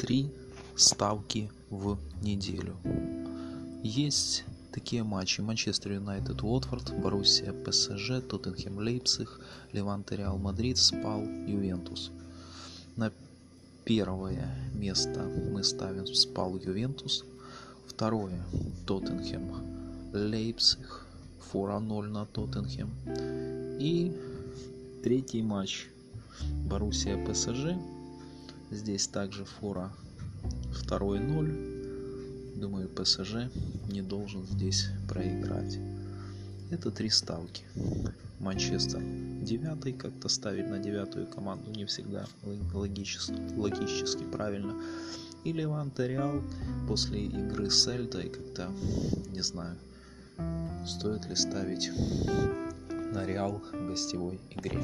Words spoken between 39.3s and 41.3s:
девятый, как-то ставить на девятую